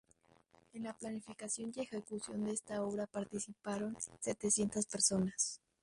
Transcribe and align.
En 0.73 0.81
la 0.81 0.97
planificación 0.97 1.73
y 1.75 1.81
ejecución 1.81 2.43
de 2.43 2.53
esta 2.53 2.81
obra 2.81 3.05
participaron 3.05 3.95
setecientas 4.19 4.87
personas. 4.87 5.61